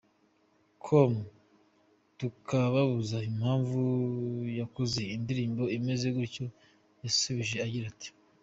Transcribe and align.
com 0.83 1.13
tukamubaza 2.19 3.17
impamvu 3.31 3.81
yakoze 4.59 5.01
indirimbo 5.15 5.63
imeze 5.77 6.07
gutyo 6.17 6.45
yasubije 7.03 7.57
agira 7.67 7.87
ati:. 7.93 8.09